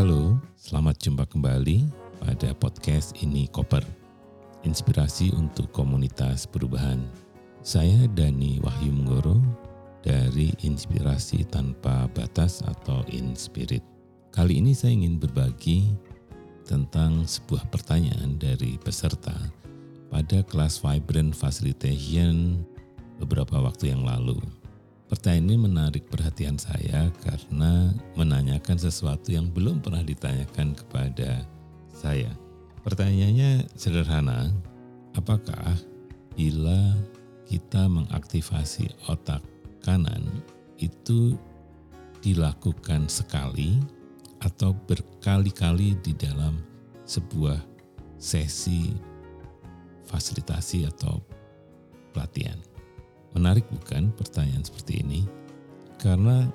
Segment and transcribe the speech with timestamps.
[0.00, 1.84] Halo, selamat jumpa kembali
[2.24, 3.84] pada podcast ini Koper.
[4.64, 7.04] Inspirasi untuk komunitas perubahan.
[7.60, 9.36] Saya Dani Wahyu Menggoro
[10.00, 13.84] dari Inspirasi Tanpa Batas atau Inspirit.
[14.32, 15.92] Kali ini saya ingin berbagi
[16.64, 19.36] tentang sebuah pertanyaan dari peserta
[20.08, 22.64] pada kelas Vibrant Facilitation
[23.20, 24.40] beberapa waktu yang lalu.
[25.10, 31.42] Pertanyaan ini menarik perhatian saya karena menanyakan sesuatu yang belum pernah ditanyakan kepada
[31.90, 32.30] saya.
[32.86, 34.54] Pertanyaannya sederhana,
[35.18, 35.74] apakah
[36.38, 36.94] bila
[37.42, 39.42] kita mengaktifasi otak
[39.82, 40.22] kanan
[40.78, 41.34] itu
[42.22, 43.82] dilakukan sekali
[44.46, 46.62] atau berkali-kali di dalam
[47.02, 47.58] sebuah
[48.14, 48.94] sesi
[50.06, 51.18] fasilitasi atau
[52.14, 52.69] pelatihan?
[53.36, 55.22] Menarik bukan pertanyaan seperti ini?
[56.00, 56.48] Karena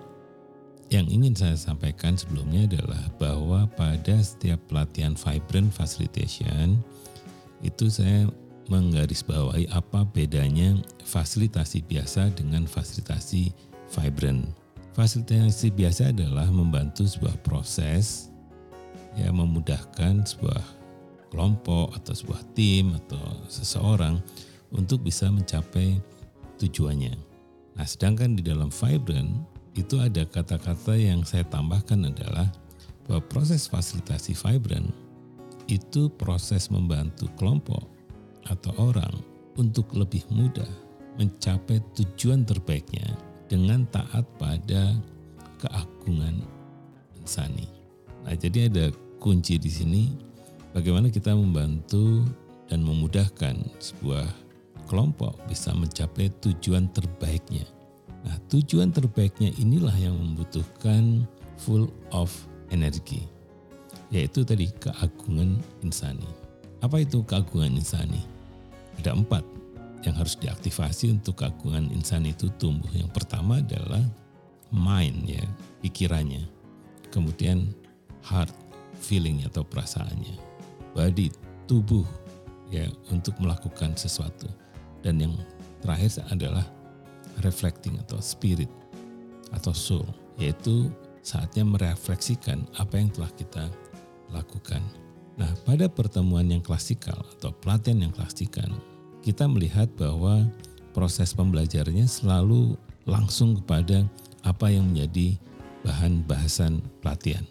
[0.94, 6.78] yang ingin saya sampaikan sebelumnya adalah bahwa pada setiap pelatihan Vibrant Facilitation
[7.66, 8.30] itu saya
[8.70, 13.54] menggarisbawahi apa bedanya fasilitasi biasa dengan fasilitasi
[13.94, 14.45] Vibrant.
[14.94, 18.30] Fasilitasi biasa adalah membantu sebuah proses
[19.16, 20.64] ya memudahkan sebuah
[21.32, 24.20] kelompok atau sebuah tim atau seseorang
[24.72, 26.00] untuk bisa mencapai
[26.59, 27.16] tujuannya.
[27.75, 29.44] Nah, sedangkan di dalam vibrant
[29.75, 32.48] itu ada kata-kata yang saya tambahkan adalah
[33.06, 34.89] bahwa proses fasilitasi vibrant
[35.67, 37.83] itu proses membantu kelompok
[38.48, 39.11] atau orang
[39.58, 40.67] untuk lebih mudah
[41.17, 43.08] mencapai tujuan terbaiknya
[43.48, 44.95] dengan taat pada
[45.59, 46.44] keagungan
[47.17, 47.67] insani.
[48.26, 48.86] Nah, jadi ada
[49.22, 50.03] kunci di sini
[50.76, 52.26] bagaimana kita membantu
[52.70, 54.45] dan memudahkan sebuah
[54.86, 57.66] kelompok bisa mencapai tujuan terbaiknya.
[58.25, 61.30] Nah, tujuan terbaiknya inilah yang membutuhkan
[61.61, 62.33] full of
[62.73, 63.26] energi,
[64.10, 66.26] yaitu tadi keagungan insani.
[66.82, 68.21] Apa itu keagungan insani?
[68.98, 69.45] Ada empat
[70.05, 72.89] yang harus diaktifasi untuk keagungan insani itu tumbuh.
[72.93, 74.02] Yang pertama adalah
[74.73, 75.45] mind ya,
[75.86, 76.45] pikirannya.
[77.14, 77.73] Kemudian
[78.26, 78.54] heart,
[79.02, 80.37] feeling atau perasaannya.
[80.98, 81.30] Body,
[81.70, 82.05] tubuh
[82.73, 84.49] ya untuk melakukan sesuatu.
[85.05, 85.33] Dan yang
[85.86, 86.66] terakhir adalah
[87.45, 88.70] reflecting atau spirit
[89.54, 90.08] atau soul,
[90.42, 90.89] yaitu
[91.21, 93.70] saatnya merefleksikan apa yang telah kita
[94.33, 94.82] lakukan.
[95.38, 98.67] Nah, pada pertemuan yang klasikal atau pelatihan yang klasikal,
[99.21, 100.48] kita melihat bahwa
[100.95, 102.73] proses pembelajarannya selalu
[103.05, 104.08] langsung kepada
[104.42, 105.37] apa yang menjadi
[105.86, 107.45] bahan bahasan pelatihan.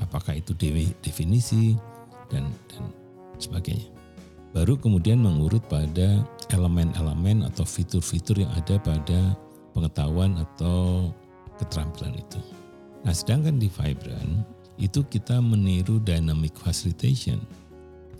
[0.00, 0.56] Apakah itu
[1.02, 1.76] definisi
[2.32, 2.88] dan dan
[3.36, 3.88] sebagainya.
[4.52, 6.24] Baru kemudian mengurut pada
[6.54, 9.34] elemen-elemen atau fitur-fitur yang ada pada
[9.74, 11.10] pengetahuan atau
[11.58, 12.40] keterampilan itu.
[13.02, 14.42] Nah, sedangkan di Vibrant
[14.76, 17.40] itu kita meniru dynamic facilitation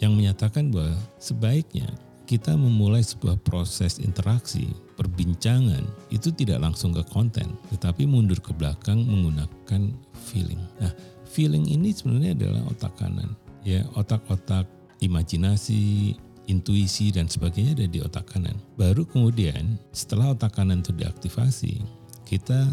[0.00, 1.88] yang menyatakan bahwa sebaiknya
[2.26, 4.66] kita memulai sebuah proses interaksi,
[4.98, 9.94] perbincangan itu tidak langsung ke konten, tetapi mundur ke belakang menggunakan
[10.26, 10.58] feeling.
[10.82, 10.90] Nah,
[11.30, 13.30] feeling ini sebenarnya adalah otak kanan,
[13.62, 14.66] ya otak-otak
[14.98, 18.56] imajinasi, intuisi dan sebagainya ada di otak kanan.
[18.78, 21.82] Baru kemudian setelah otak kanan itu diaktifasi,
[22.26, 22.66] kita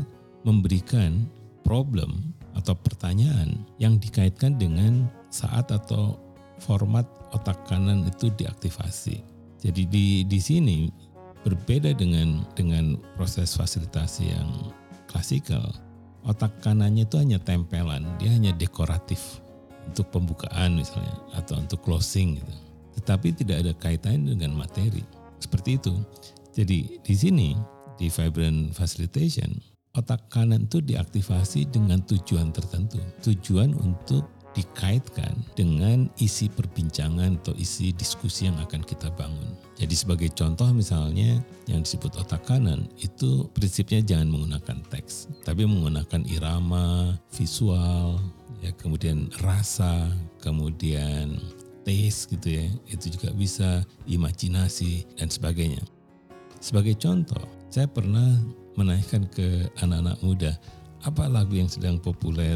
[0.46, 1.26] memberikan
[1.66, 6.22] problem atau pertanyaan yang dikaitkan dengan saat atau
[6.62, 9.26] format otak kanan itu diaktifasi.
[9.64, 10.92] Jadi di di sini
[11.42, 14.50] berbeda dengan dengan proses fasilitasi yang
[15.10, 15.66] klasikal.
[16.24, 19.44] Otak kanannya itu hanya tempelan, dia hanya dekoratif
[19.84, 22.56] untuk pembukaan misalnya atau untuk closing gitu
[23.00, 25.04] tetapi tidak ada kaitannya dengan materi.
[25.40, 25.94] Seperti itu.
[26.54, 27.58] Jadi di sini
[27.98, 29.50] di Vibrant Facilitation
[29.94, 32.98] otak kanan itu diaktifasi dengan tujuan tertentu.
[33.22, 39.58] Tujuan untuk dikaitkan dengan isi perbincangan atau isi diskusi yang akan kita bangun.
[39.74, 46.22] Jadi sebagai contoh misalnya yang disebut otak kanan itu prinsipnya jangan menggunakan teks, tapi menggunakan
[46.30, 48.22] irama, visual,
[48.62, 51.42] ya kemudian rasa, kemudian
[51.84, 55.84] taste gitu ya, itu juga bisa imajinasi dan sebagainya.
[56.64, 58.40] Sebagai contoh, saya pernah
[58.80, 60.52] menanyakan ke anak-anak muda,
[61.04, 62.56] apa lagu yang sedang populer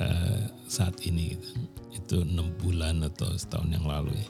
[0.00, 1.48] uh, saat ini gitu.
[1.92, 4.28] Itu enam bulan atau setahun yang lalu ya.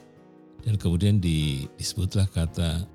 [0.62, 2.86] Dan kemudian di, disebutlah kata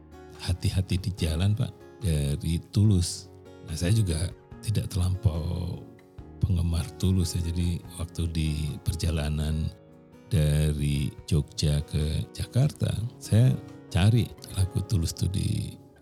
[0.44, 1.72] hati-hati di jalan Pak
[2.04, 3.32] dari Tulus.
[3.68, 4.32] Nah saya juga
[4.64, 5.80] tidak terlampau
[6.44, 7.42] penggemar Tulus ya.
[7.44, 8.50] Jadi waktu di
[8.84, 9.68] perjalanan
[10.28, 13.52] dari Jogja ke Jakarta, saya
[13.88, 15.50] cari lagu Tulus itu di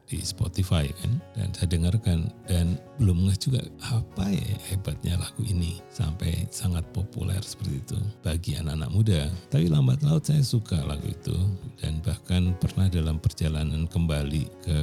[0.06, 1.18] di Spotify kan?
[1.34, 2.30] Dan saya dengarkan.
[2.46, 5.82] Dan belum ngeh juga apa ya hebatnya lagu ini.
[5.90, 9.22] Sampai sangat populer seperti itu bagi anak-anak muda.
[9.50, 11.36] Tapi lambat laut saya suka lagu itu.
[11.82, 14.80] Dan bahkan pernah dalam perjalanan kembali ke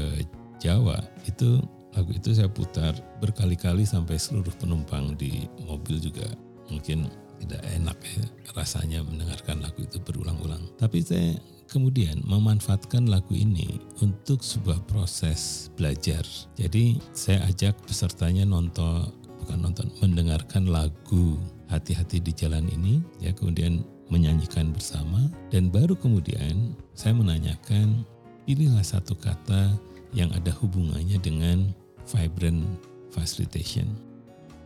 [0.62, 1.58] Jawa itu
[1.92, 6.26] lagu itu saya putar berkali-kali sampai seluruh penumpang di mobil juga.
[6.70, 7.10] Mungkin
[7.42, 8.24] tidak enak ya
[8.54, 10.60] rasanya mendengarkan lagu itu berulang-ulang.
[10.76, 11.34] Tapi saya
[11.72, 16.22] kemudian memanfaatkan lagu ini untuk sebuah proses belajar.
[16.60, 19.08] Jadi saya ajak pesertanya nonton,
[19.40, 21.40] bukan nonton, mendengarkan lagu
[21.72, 23.80] hati-hati di jalan ini, ya kemudian
[24.12, 28.04] menyanyikan bersama, dan baru kemudian saya menanyakan,
[28.44, 29.72] pilihlah satu kata
[30.12, 31.72] yang ada hubungannya dengan
[32.04, 32.68] vibrant
[33.08, 34.11] facilitation.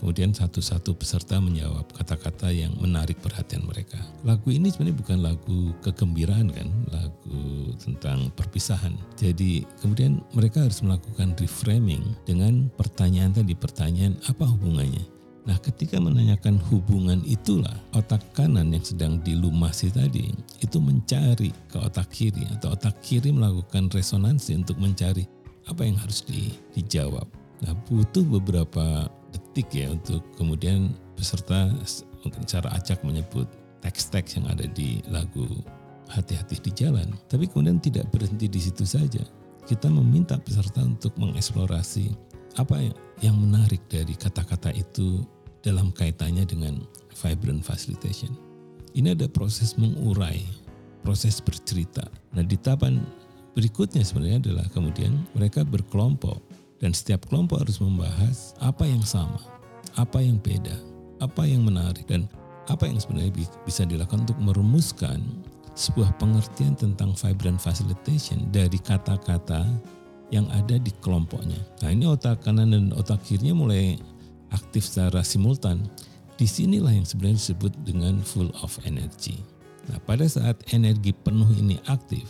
[0.06, 3.98] Kemudian satu-satu peserta menjawab kata-kata yang menarik perhatian mereka.
[4.22, 8.94] Lagu ini sebenarnya bukan lagu kegembiraan kan, lagu tentang perpisahan.
[9.18, 15.02] Jadi kemudian mereka harus melakukan reframing dengan pertanyaan tadi, pertanyaan apa hubungannya?
[15.42, 20.30] Nah, ketika menanyakan hubungan itulah otak kanan yang sedang dilumasi tadi
[20.62, 25.26] itu mencari ke otak kiri atau otak kiri melakukan resonansi untuk mencari
[25.66, 27.26] apa yang harus di, dijawab.
[27.66, 29.08] Nah, butuh beberapa
[29.72, 31.72] ya untuk kemudian peserta
[32.20, 33.48] mungkin cara acak menyebut
[33.80, 35.46] teks-teks yang ada di lagu
[36.10, 37.14] hati-hati di jalan.
[37.30, 39.22] Tapi kemudian tidak berhenti di situ saja.
[39.66, 42.14] Kita meminta peserta untuk mengeksplorasi
[42.56, 42.78] apa
[43.20, 45.26] yang menarik dari kata-kata itu
[45.60, 46.78] dalam kaitannya dengan
[47.18, 48.30] vibrant facilitation.
[48.96, 50.40] Ini ada proses mengurai,
[51.02, 52.06] proses bercerita.
[52.32, 53.02] Nah di tahapan
[53.58, 56.38] berikutnya sebenarnya adalah kemudian mereka berkelompok
[56.80, 59.40] dan setiap kelompok harus membahas apa yang sama,
[59.96, 60.76] apa yang beda,
[61.24, 62.28] apa yang menarik, dan
[62.68, 63.32] apa yang sebenarnya
[63.64, 65.22] bisa dilakukan untuk merumuskan
[65.76, 69.64] sebuah pengertian tentang vibrant facilitation dari kata-kata
[70.34, 71.60] yang ada di kelompoknya.
[71.84, 74.00] Nah ini otak kanan dan otak kirinya mulai
[74.50, 75.84] aktif secara simultan.
[76.36, 79.40] Di sinilah yang sebenarnya disebut dengan full of energy.
[79.88, 82.26] Nah pada saat energi penuh ini aktif,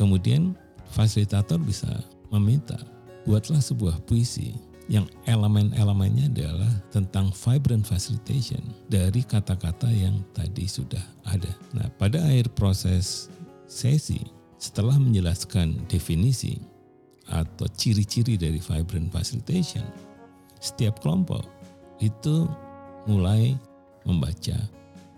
[0.00, 0.56] kemudian
[0.90, 1.90] fasilitator bisa
[2.32, 2.80] meminta
[3.24, 4.52] buatlah sebuah puisi
[4.84, 8.60] yang elemen-elemennya adalah tentang vibrant facilitation
[8.92, 11.48] dari kata-kata yang tadi sudah ada.
[11.72, 13.32] Nah, pada akhir proses
[13.64, 14.20] sesi,
[14.60, 16.60] setelah menjelaskan definisi
[17.32, 19.84] atau ciri-ciri dari vibrant facilitation,
[20.60, 21.48] setiap kelompok
[22.04, 22.44] itu
[23.08, 23.56] mulai
[24.04, 24.56] membaca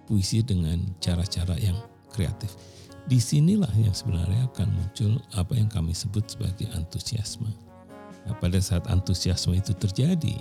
[0.06, 1.75] puisi dengan cara-cara yang
[2.14, 2.55] kreatif.
[3.11, 7.65] Di sinilah yang sebenarnya akan muncul apa yang kami sebut sebagai antusiasme
[8.26, 10.34] Nah, pada saat antusiasme itu terjadi,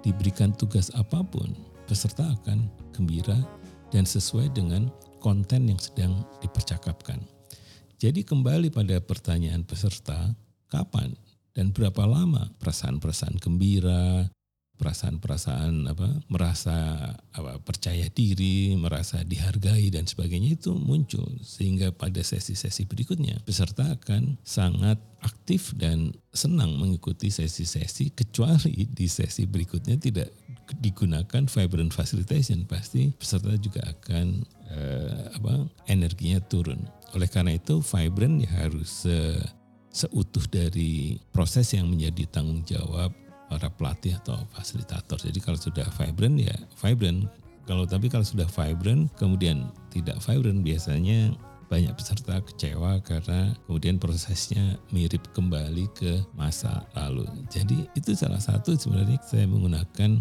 [0.00, 1.52] diberikan tugas apa pun,
[1.84, 2.66] peserta akan
[2.96, 3.36] gembira
[3.92, 4.88] dan sesuai dengan
[5.20, 7.20] konten yang sedang dipercakapkan.
[8.02, 10.34] Jadi kembali pada pertanyaan peserta,
[10.66, 11.14] kapan
[11.54, 14.26] dan berapa lama perasaan-perasaan gembira,
[14.82, 22.90] perasaan-perasaan apa merasa apa percaya diri, merasa dihargai dan sebagainya itu muncul sehingga pada sesi-sesi
[22.90, 30.34] berikutnya peserta akan sangat aktif dan senang mengikuti sesi-sesi kecuali di sesi berikutnya tidak
[30.82, 34.42] digunakan vibrant facilitation pasti peserta juga akan
[34.74, 36.82] eh, apa energinya turun.
[37.14, 39.38] Oleh karena itu vibrant ya harus eh,
[39.92, 43.12] seutuh dari proses yang menjadi tanggung jawab
[43.52, 45.20] para pelatih atau fasilitator.
[45.20, 47.28] Jadi kalau sudah vibrant ya vibrant.
[47.68, 51.36] Kalau tapi kalau sudah vibrant kemudian tidak vibrant biasanya
[51.68, 57.28] banyak peserta kecewa karena kemudian prosesnya mirip kembali ke masa lalu.
[57.52, 60.20] Jadi itu salah satu sebenarnya saya menggunakan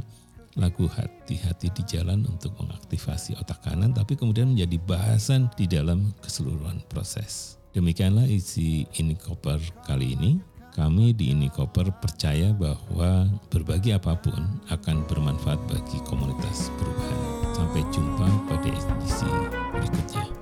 [0.60, 6.84] lagu hati-hati di jalan untuk mengaktifasi otak kanan tapi kemudian menjadi bahasan di dalam keseluruhan
[6.92, 7.56] proses.
[7.72, 10.51] Demikianlah isi ini koper kali ini.
[10.72, 14.40] Kami di Koper percaya bahwa berbagi apa pun
[14.72, 17.20] akan bermanfaat bagi komunitas perubahan.
[17.52, 19.28] Sampai jumpa pada edisi
[19.76, 20.42] berikutnya.